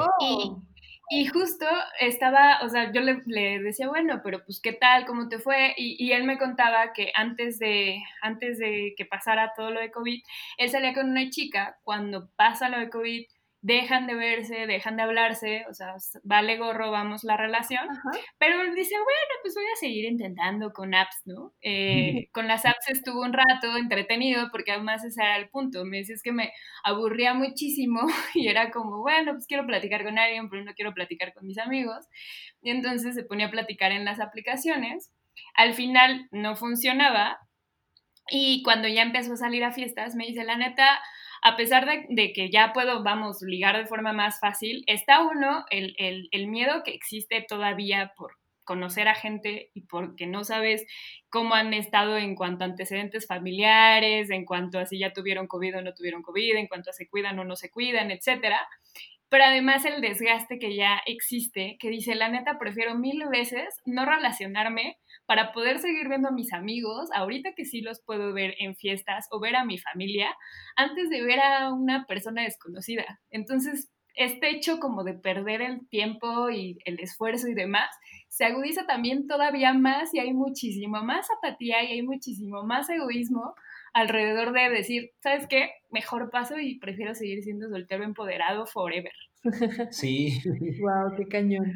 [1.10, 1.64] Y, justo
[2.00, 3.22] estaba, o sea, yo le,
[3.60, 7.12] decía, bueno, pero pues qué tal, cómo te fue, y, y, él me contaba que
[7.14, 10.22] antes de, antes de que pasara todo lo de COVID,
[10.58, 13.24] él salía con una chica, cuando pasa lo de COVID,
[13.60, 17.86] dejan de verse, dejan de hablarse, o sea, vale gorro, vamos la relación,
[18.38, 21.52] pero dice, bueno, pues voy a seguir intentando con apps, ¿no?
[21.60, 25.98] Eh, con las apps estuvo un rato entretenido porque además ese era el punto, me
[25.98, 26.52] dices que me
[26.84, 28.00] aburría muchísimo
[28.34, 31.58] y era como, bueno, pues quiero platicar con alguien, pero no quiero platicar con mis
[31.58, 32.06] amigos,
[32.62, 35.12] y entonces se ponía a platicar en las aplicaciones,
[35.54, 37.38] al final no funcionaba.
[38.30, 41.00] Y cuando ya empezó a salir a fiestas me dice, la neta,
[41.42, 45.94] a pesar de, que ya puedo, vamos, ligar de forma más fácil, está uno el,
[45.98, 48.32] el, miedo que existe todavía por
[48.64, 50.84] conocer a gente y porque no sabes
[51.30, 55.78] cómo han estado en cuanto a antecedentes familiares, en cuanto a si ya tuvieron COVID
[55.78, 58.68] o no tuvieron COVID, en cuanto a se cuidan o no se cuidan, etcétera.
[59.30, 64.06] Pero además el desgaste que ya existe, que dice, la neta, prefiero mil veces no
[64.06, 64.98] relacionarme
[65.28, 69.28] para poder seguir viendo a mis amigos, ahorita que sí los puedo ver en fiestas
[69.30, 70.34] o ver a mi familia,
[70.74, 73.20] antes de ver a una persona desconocida.
[73.30, 77.90] Entonces, este hecho como de perder el tiempo y el esfuerzo y demás,
[78.28, 83.54] se agudiza también todavía más y hay muchísimo más apatía y hay muchísimo más egoísmo
[83.92, 85.72] alrededor de decir, ¿sabes qué?
[85.90, 89.12] Mejor paso y prefiero seguir siendo soltero empoderado forever.
[89.92, 90.40] Sí.
[90.80, 91.74] Wow, qué cañón.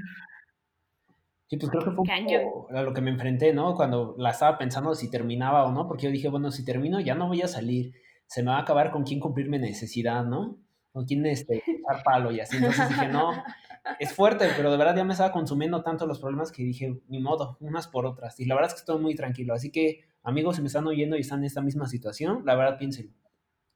[1.52, 3.74] Sí, pues creo que fue a lo que me enfrenté, ¿no?
[3.74, 7.14] Cuando la estaba pensando si terminaba o no, porque yo dije, bueno, si termino ya
[7.14, 7.92] no voy a salir,
[8.24, 10.56] se me va a acabar con quién cumplir mi necesidad, ¿no?
[10.92, 12.56] Con quién este, echar palo y así.
[12.56, 13.32] Entonces dije, no,
[14.00, 17.20] es fuerte, pero de verdad ya me estaba consumiendo tanto los problemas que dije, ni
[17.20, 18.40] modo, unas por otras.
[18.40, 19.52] Y la verdad es que estoy muy tranquilo.
[19.52, 22.78] Así que, amigos, si me están oyendo y están en esta misma situación, la verdad
[22.78, 23.12] piensen.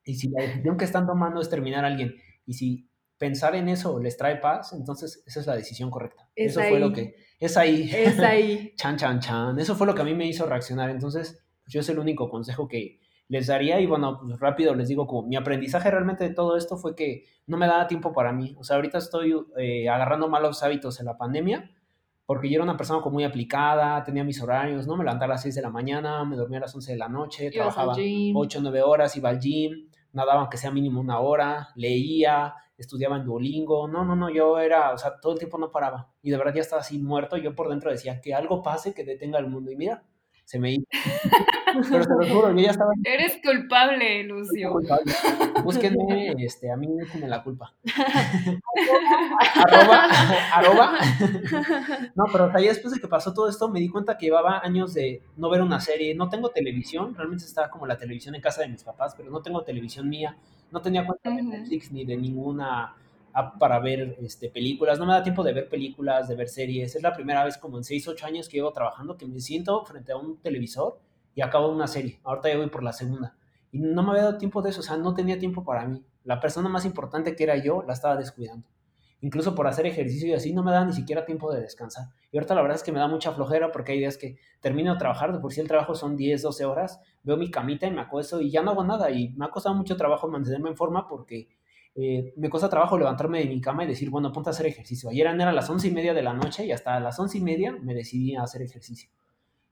[0.03, 2.15] Y si la decisión que están tomando es terminar a alguien,
[2.47, 6.29] y si pensar en eso les trae paz, entonces esa es la decisión correcta.
[6.35, 7.17] eso fue lo que...
[7.39, 7.91] Es ahí.
[7.93, 8.73] Es ahí.
[8.77, 9.59] chan, chan, chan.
[9.59, 10.89] Eso fue lo que a mí me hizo reaccionar.
[10.89, 12.99] Entonces, pues, yo es el único consejo que
[13.29, 16.77] les daría y bueno, pues rápido les digo como mi aprendizaje realmente de todo esto
[16.77, 18.55] fue que no me daba tiempo para mí.
[18.59, 21.71] O sea, ahorita estoy eh, agarrando malos hábitos en la pandemia
[22.27, 24.97] porque yo era una persona como muy aplicada, tenía mis horarios, ¿no?
[24.97, 27.09] Me levantaba a las 6 de la mañana, me dormía a las 11 de la
[27.09, 31.69] noche, trabajaba 8 o 9 horas, iba al gym, nadaba aunque sea mínimo una hora,
[31.77, 35.71] leía, estudiaba en Duolingo, no, no, no, yo era, o sea, todo el tiempo no
[35.71, 36.13] paraba.
[36.23, 39.05] Y de verdad ya estaba así muerto, yo por dentro decía que algo pase que
[39.05, 40.05] detenga el mundo y mira,
[40.47, 40.85] se me iba.
[41.91, 42.93] Pero te lo juro, yo ya estaba...
[43.05, 44.71] Eres culpable, Lucio.
[44.71, 45.13] Culpable.
[45.63, 47.75] Búsquenme, este, a mí déjenme la culpa.
[49.55, 50.09] arroba,
[50.55, 50.99] arroba.
[52.15, 54.95] no, pero o después de que pasó todo esto me di cuenta que llevaba años
[54.95, 58.63] de no ver una serie, no tengo televisión, realmente estaba como la televisión en casa
[58.63, 60.37] de mis papás, pero no tengo televisión mía,
[60.71, 62.95] no tenía cuenta de Netflix ni de ninguna
[63.59, 67.03] para ver este, películas, no me da tiempo de ver películas, de ver series, es
[67.03, 70.13] la primera vez como en 6, 8 años que llevo trabajando que me siento frente
[70.13, 70.99] a un televisor
[71.35, 72.19] y acabo una serie.
[72.25, 73.37] Ahorita ya voy por la segunda.
[73.71, 76.03] Y no me había dado tiempo de eso, o sea, no tenía tiempo para mí.
[76.25, 78.67] La persona más importante que era yo la estaba descuidando.
[79.21, 82.07] Incluso por hacer ejercicio y así no me da ni siquiera tiempo de descansar.
[82.33, 84.93] Y ahorita la verdad es que me da mucha flojera porque hay días que termino
[84.95, 87.91] de trabajar, de por si el trabajo son 10, 12 horas, veo mi camita y
[87.91, 89.11] me acuesto y ya no hago nada.
[89.11, 91.49] Y me ha costado mucho trabajo mantenerme en forma porque
[91.99, 95.09] eh, me cuesta trabajo levantarme de mi cama y decir, bueno, ponte a hacer ejercicio.
[95.09, 97.73] Ayer eran las once y media de la noche y hasta las once y media
[97.73, 99.09] me decidí a hacer ejercicio.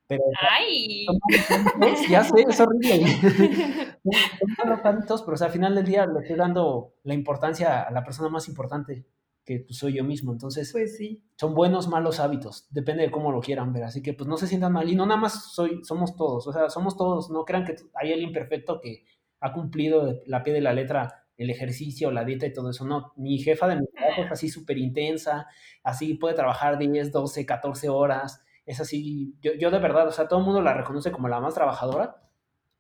[0.07, 1.07] Pero, ¡Ay!
[2.09, 3.07] Ya sé, es horrible.
[4.57, 8.31] son hábitos, pero al final del día le estoy dando la importancia a la persona
[8.31, 9.05] más importante,
[9.45, 10.33] que pues, soy yo mismo.
[10.33, 11.23] Entonces, pues sí.
[11.37, 13.85] son buenos, malos hábitos, depende de cómo lo quieran ver.
[13.85, 14.89] Así que pues no se sientan mal.
[14.89, 17.31] Y no nada más soy, somos todos, o sea, somos todos.
[17.31, 19.05] No crean que hay alguien perfecto que
[19.41, 22.85] ha cumplido la pie de la letra el ejercicio, la dieta y todo eso.
[22.85, 25.47] No, mi jefa de mi trabajo es así súper intensa,
[25.83, 28.45] así puede trabajar 10, 12, 14 horas.
[28.67, 31.41] Es así, yo, yo de verdad, o sea, todo el mundo la reconoce como la
[31.41, 32.17] más trabajadora.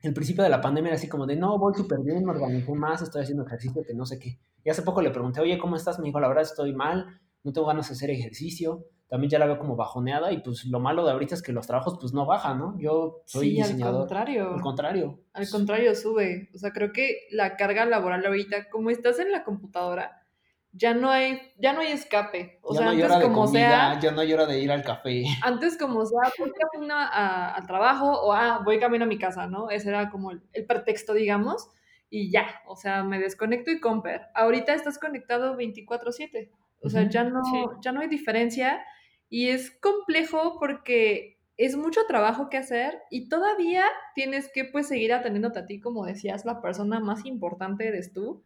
[0.00, 2.72] El principio de la pandemia era así como de, no, voy súper bien, me organicé
[2.74, 4.38] más, estoy haciendo ejercicio, que no sé qué.
[4.62, 5.98] Y hace poco le pregunté, oye, ¿cómo estás?
[5.98, 9.46] Me dijo, la verdad estoy mal, no tengo ganas de hacer ejercicio también ya la
[9.46, 12.26] veo como bajoneada y pues lo malo de ahorita es que los trabajos pues no
[12.26, 12.78] bajan, ¿no?
[12.78, 13.94] Yo soy sí, diseñador.
[13.94, 14.54] al contrario.
[14.54, 15.20] Al contrario.
[15.32, 16.48] Al contrario, sube.
[16.54, 20.20] O sea, creo que la carga laboral ahorita, como estás en la computadora,
[20.72, 22.58] ya no hay, ya no hay escape.
[22.62, 25.22] O ya sea, no antes como comida, sea, ya no llora de ir al café.
[25.42, 29.46] antes como sea, voy camino a- al trabajo o ah, voy camino a mi casa,
[29.46, 29.70] ¿no?
[29.70, 31.70] Ese era como el, el pretexto, digamos,
[32.10, 34.22] y ya, o sea, me desconecto y comper.
[34.34, 36.50] Ahorita estás conectado 24/7.
[36.82, 37.64] O sea, ya no, Sí.
[37.80, 38.84] ya no hay diferencia
[39.34, 45.12] y es complejo porque es mucho trabajo que hacer y todavía tienes que pues seguir
[45.12, 48.44] atendiéndote a ti, como decías, la persona más importante eres tú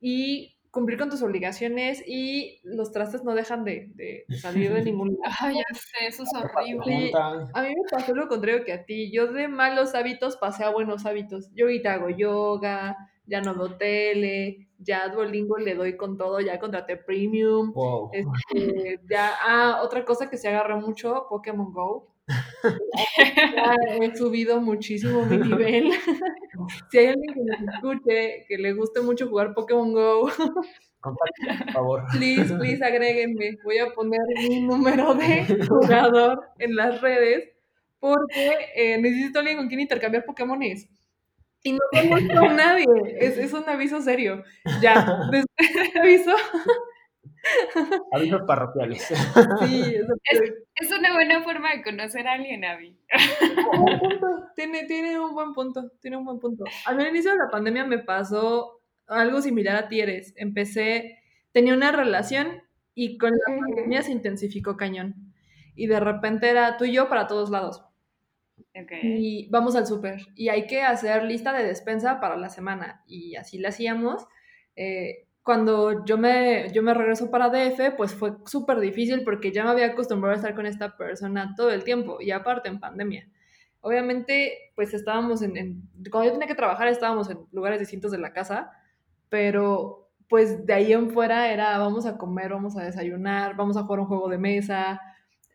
[0.00, 4.82] y cumplir con tus obligaciones y los trastes no dejan de, de- de salir de
[4.82, 5.22] ningún lado.
[5.40, 7.12] Ay, ya sé, eso es horrible.
[7.52, 9.10] A mí me pasó lo contrario que a ti.
[9.10, 11.50] Yo de malos hábitos pasé a buenos hábitos.
[11.54, 12.96] Yo ahorita hago yoga,
[13.28, 17.72] ya no veo tele, ya Duolingo le doy con todo, ya contraté premium.
[17.74, 18.10] wow.
[18.12, 22.14] Este, ya, ah, otra cosa que se agarra mucho, Pokémon Go.
[23.56, 25.90] Ya he subido muchísimo mi nivel.
[26.90, 30.28] Si hay alguien que nos escuche, que le guste mucho jugar Pokémon Go,
[31.00, 32.04] Contacto, por favor.
[32.10, 33.58] please, please agréguenme.
[33.62, 37.48] Voy a poner mi número de jugador en las redes
[38.00, 40.88] porque eh, necesito alguien con quien intercambiar Pokémones.
[41.68, 42.86] Y no conozco a nadie.
[43.20, 44.42] Es, es un aviso serio.
[44.80, 46.32] Ya, después de ese aviso,
[48.12, 49.02] Avisos parroquiales.
[49.06, 50.14] sí, eso
[50.74, 52.98] Es una buena forma de conocer a alguien, Abby.
[53.72, 54.26] un buen punto.
[54.56, 56.64] Tiene, tiene un buen punto, tiene un buen punto.
[56.86, 60.34] Al inicio de la pandemia me pasó algo similar a ti eres.
[60.36, 61.18] Empecé,
[61.52, 62.62] tenía una relación
[62.94, 65.14] y con la pandemia se intensificó cañón.
[65.74, 67.84] Y de repente era tú y yo para todos lados.
[68.74, 68.92] Ok.
[69.02, 70.20] Y vamos al súper.
[70.34, 73.02] Y hay que hacer lista de despensa para la semana.
[73.06, 74.26] Y así la hacíamos.
[74.76, 79.64] Eh, cuando yo me, yo me regreso para DF, pues fue súper difícil porque ya
[79.64, 82.18] me había acostumbrado a estar con esta persona todo el tiempo.
[82.20, 83.28] Y aparte en pandemia.
[83.80, 88.18] Obviamente, pues estábamos en, en- Cuando yo tenía que trabajar, estábamos en lugares distintos de
[88.18, 88.70] la casa.
[89.28, 93.82] Pero pues de ahí en fuera era vamos a comer, vamos a desayunar, vamos a
[93.82, 95.00] jugar un juego de mesa.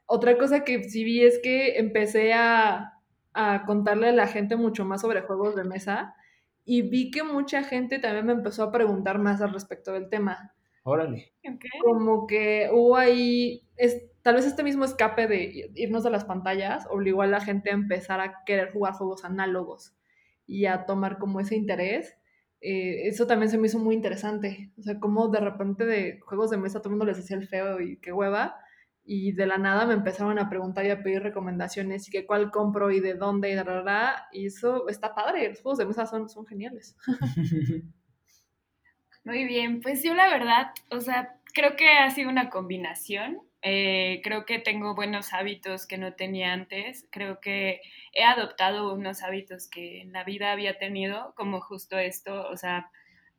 [0.05, 2.92] Otra cosa que sí vi es que empecé a,
[3.33, 6.15] a contarle a la gente mucho más sobre juegos de mesa
[6.65, 10.53] y vi que mucha gente también me empezó a preguntar más al respecto del tema.
[10.83, 11.33] Órale.
[11.47, 11.65] Ok.
[11.83, 16.85] Como que hubo ahí, es, tal vez este mismo escape de irnos de las pantallas
[16.89, 19.95] obligó a la gente a empezar a querer jugar juegos análogos
[20.45, 22.17] y a tomar como ese interés.
[22.61, 24.71] Eh, eso también se me hizo muy interesante.
[24.77, 27.47] O sea, como de repente de juegos de mesa todo el mundo les hacía el
[27.47, 28.57] feo y qué hueva.
[29.05, 32.51] Y de la nada me empezaron a preguntar y a pedir recomendaciones y que cuál
[32.51, 34.27] compro y de dónde y de la, la, la.
[34.31, 35.49] Y eso está padre.
[35.49, 36.95] Los juegos de mesa son, son geniales.
[39.25, 43.39] Muy bien, pues yo la verdad, o sea, creo que ha sido una combinación.
[43.61, 47.07] Eh, creo que tengo buenos hábitos que no tenía antes.
[47.09, 47.79] Creo que
[48.13, 52.49] he adoptado unos hábitos que en la vida había tenido, como justo esto.
[52.49, 52.91] O sea,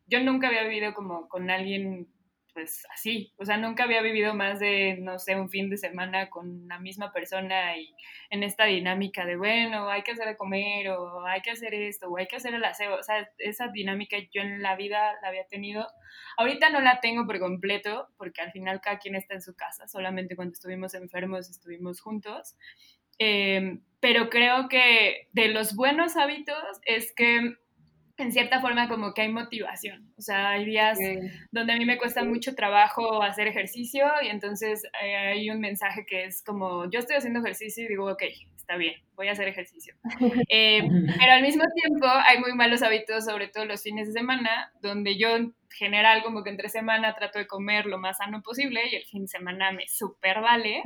[0.07, 2.09] yo nunca había vivido como con alguien
[2.55, 6.31] pues así, o sea, nunca había vivido más de, no sé, un fin de semana
[6.31, 7.93] con la misma persona y
[8.31, 12.09] en esta dinámica de, bueno, hay que hacer de comer o hay que hacer esto
[12.09, 15.29] o hay que hacer el aseo, o sea, esa dinámica yo en la vida la
[15.29, 15.87] había tenido.
[16.37, 19.89] Ahorita no la tengo por completo porque al final cada quien está en su casa,
[19.89, 22.57] solamente cuando estuvimos enfermos estuvimos juntos.
[23.19, 27.57] Eh, pero creo que de los buenos hábitos es que
[28.17, 30.13] en cierta forma como que hay motivación.
[30.17, 31.19] O sea, hay días Sí.
[31.51, 36.07] donde a mí me cuesta mucho trabajo hacer ejercicio y entonces eh, hay un mensaje
[36.07, 38.23] que es como, yo estoy haciendo ejercicio y digo, ok,
[38.57, 39.95] está bien, voy a hacer ejercicio.
[40.49, 40.83] Eh,
[41.19, 45.19] pero al mismo tiempo hay muy malos hábitos, sobre todo los fines de semana, donde
[45.19, 48.95] yo en general como que entre semana trato de comer lo más sano posible y
[48.95, 50.83] el fin de semana me super vale.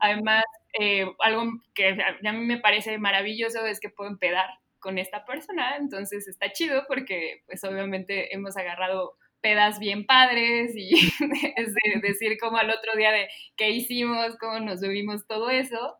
[0.00, 0.44] Además,
[0.78, 4.46] eh, algo que a mí me parece maravilloso es que puedo empedar
[4.80, 10.90] con esta persona, entonces está chido porque pues obviamente hemos agarrado pedas bien padres y
[11.56, 15.96] es de decir como al otro día de qué hicimos, cómo nos bebimos todo eso.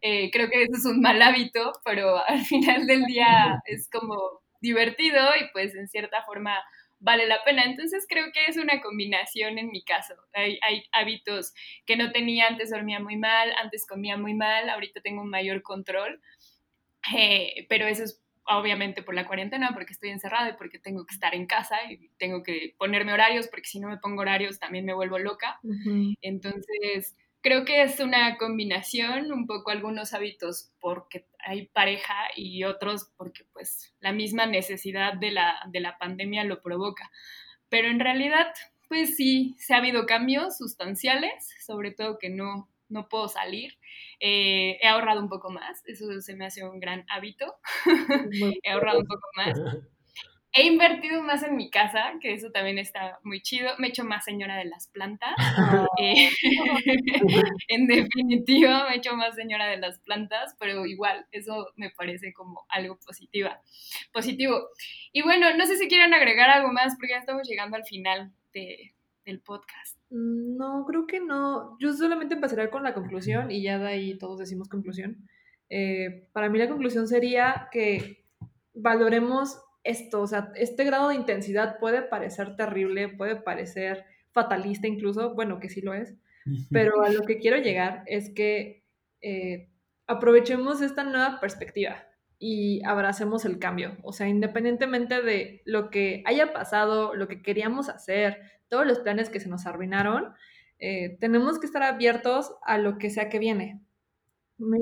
[0.00, 4.42] Eh, creo que eso es un mal hábito, pero al final del día es como
[4.60, 6.62] divertido y pues en cierta forma
[6.98, 7.64] vale la pena.
[7.64, 10.14] Entonces creo que es una combinación en mi caso.
[10.32, 11.52] Hay, hay, hábitos
[11.86, 15.62] que no tenía, antes dormía muy mal, antes comía muy mal, ahorita tengo un mayor
[15.62, 16.20] control,
[17.12, 21.14] eh, pero eso es obviamente por la cuarentena, porque estoy encerrada y porque tengo que
[21.14, 24.84] estar en casa y tengo que ponerme horarios, porque si no me pongo horarios también
[24.84, 25.60] me vuelvo loca.
[26.20, 33.10] Entonces, creo que es una combinación, un poco algunos hábitos porque hay pareja y otros
[33.16, 37.10] porque pues la misma necesidad de la, de la pandemia lo provoca.
[37.68, 38.48] Pero en realidad,
[38.88, 43.76] pues sí, se ha habido cambios sustanciales, sobre todo que no, no puedo salir.
[44.20, 47.56] Eh, he ahorrado un poco más, eso se me hace un gran hábito.
[48.62, 49.58] he ahorrado un poco más.
[50.56, 53.72] He invertido más en mi casa, que eso también está muy chido.
[53.78, 55.34] Me he hecho más señora de las plantas.
[56.00, 56.28] Eh,
[57.68, 62.32] en definitiva, me he hecho más señora de las plantas, pero igual, eso me parece
[62.32, 63.60] como algo positiva,
[64.12, 64.68] positivo.
[65.12, 68.32] Y bueno, no sé si quieren agregar algo más, porque ya estamos llegando al final
[68.52, 69.98] del podcast.
[70.14, 71.76] Mm, no, creo que no.
[71.80, 75.28] Yo solamente empezaré con la conclusión y ya de ahí todos decimos conclusión.
[75.68, 78.24] Eh, para mí la conclusión sería que
[78.74, 85.34] valoremos esto, o sea, este grado de intensidad puede parecer terrible, puede parecer fatalista incluso,
[85.34, 86.14] bueno, que sí lo es,
[86.70, 88.84] pero a lo que quiero llegar es que
[89.20, 89.68] eh,
[90.06, 92.06] aprovechemos esta nueva perspectiva
[92.38, 97.88] y abracemos el cambio, o sea, independientemente de lo que haya pasado, lo que queríamos
[97.88, 98.40] hacer,
[98.74, 100.34] todos los planes que se nos arruinaron,
[100.80, 103.80] eh, tenemos que estar abiertos a lo que sea que viene.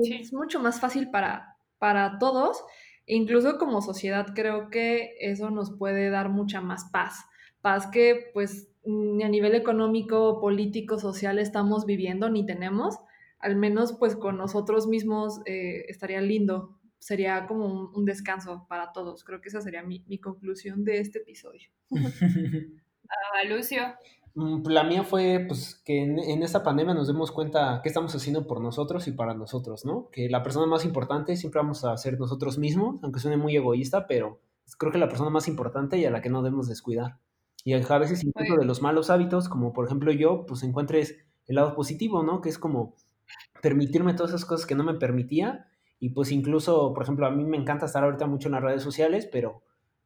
[0.03, 2.63] Es mucho más fácil para, para todos
[3.05, 7.25] incluso como sociedad creo que eso nos puede dar mucha más paz.
[7.61, 12.97] Paz que pues ni a nivel económico, político, social estamos viviendo ni tenemos.
[13.39, 16.79] Al menos pues con nosotros mismos eh, estaría lindo.
[16.97, 19.25] Sería como un, descanso para todos.
[19.25, 21.69] Creo que esa sería mi, mi conclusión de este episodio.
[23.09, 23.81] ah, Lucio.
[24.35, 28.47] Mm, la mía fue pues que en, esta pandemia nos demos cuenta qué estamos haciendo
[28.47, 30.09] por nosotros y para nosotros, ¿no?
[30.11, 34.07] Que la persona más importante siempre vamos a ser nosotros mismos, aunque suene muy egoísta,
[34.07, 34.41] pero
[34.77, 37.19] creo que la persona más importante y a la que no debemos descuidar.
[37.63, 41.55] Y a veces incluso de los malos hábitos, como por ejemplo yo, pues encuentres el
[41.55, 42.41] lado positivo, ¿no?
[42.41, 42.95] Que es como
[43.61, 45.67] permitirme todas esas cosas que no me permitía
[45.99, 48.83] y pues incluso, por ejemplo, a mí me encanta estar ahorita mucho en las redes
[48.83, 49.61] sociales, pero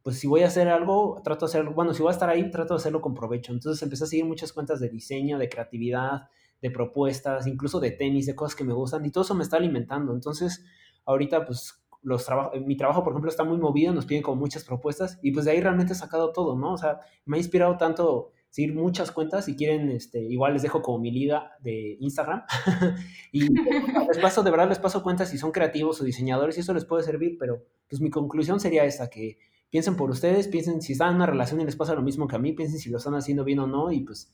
[0.08, 2.50] pues si voy a hacer algo, trato de hacerlo, bueno, si voy a estar ahí,
[2.50, 3.52] trato de hacerlo con provecho.
[3.52, 6.30] Entonces empecé a seguir muchas cuentas de diseño, de creatividad,
[6.62, 9.58] de propuestas, incluso de tenis, de cosas que me gustan y todo eso me está
[9.58, 10.14] alimentando.
[10.14, 10.64] Entonces,
[11.04, 12.26] ahorita pues los
[12.66, 15.52] mi trabajo, por ejemplo, está muy movido, nos piden como muchas propuestas y pues de
[15.52, 16.72] ahí realmente he sacado todo, ¿no?
[16.72, 20.82] O sea, me ha inspirado tanto seguir muchas cuentas, si quieren, este, igual les dejo
[20.82, 22.44] como mi liga de Instagram
[23.34, 23.42] y
[24.08, 26.86] les paso, de verdad les paso cuentas si son creativos o diseñadores y eso les
[26.86, 29.38] puede servir, pero pues mi conclusión sería esta, que
[29.70, 32.36] piensen por ustedes, piensen si están en una relación y les pasa lo mismo que
[32.36, 34.34] a mí, piensen si lo están haciendo bien o no y pues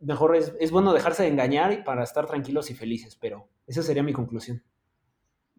[0.00, 4.02] mejor es, es bueno dejarse de engañar para estar tranquilos y felices, pero esa sería
[4.02, 4.62] mi conclusión.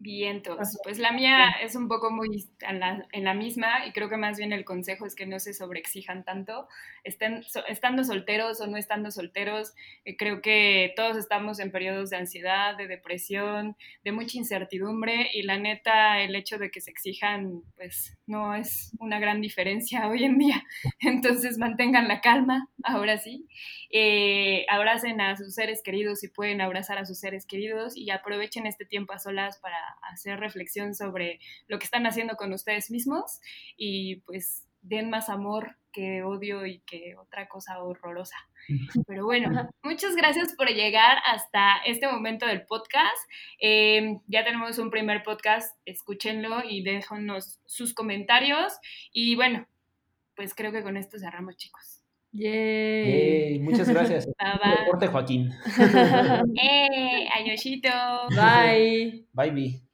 [0.00, 0.78] Vientos.
[0.84, 4.52] Pues la mía es un poco muy en la, misma y creo que más bien
[4.52, 6.68] el consejo es que no se sobreexijan tanto.
[7.02, 12.16] Estén, estando solteros o no estando solteros, eh, creo que todos estamos en periodos de
[12.16, 17.62] ansiedad, de depresión, de mucha incertidumbre y la neta el hecho de que se exijan
[17.74, 20.64] pues no es una gran diferencia hoy en día.
[21.00, 23.48] Entonces mantengan la calma, ahora sí.
[23.90, 28.66] Eh, abracen a sus seres queridos si pueden abrazar a sus seres queridos y aprovechen
[28.66, 33.40] este tiempo a solas para hacer reflexión sobre lo que están haciendo con ustedes mismos
[33.76, 38.36] y pues den más amor que odio y que otra cosa horrorosa.
[39.06, 43.16] Pero bueno, muchas gracias por llegar hasta este momento del podcast.
[43.58, 48.78] Em, ya tenemos un primer podcast, escúchenlo y déjanos sus comentarios.
[49.12, 49.66] Y bueno,
[50.36, 51.97] pues creo que con esto cerramos, chicos.
[52.32, 53.58] Yay.
[53.60, 54.26] Muchas gracias.
[54.86, 55.52] Bye, Joaquín.
[56.62, 57.90] eh, Ayoshito.
[58.30, 59.24] Bye.
[59.32, 59.87] Bye, bye.